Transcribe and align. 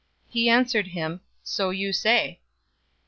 He 0.27 0.49
answered 0.49 0.87
him, 0.87 1.21
"So 1.43 1.69
you 1.69 1.93
say." 1.93 2.39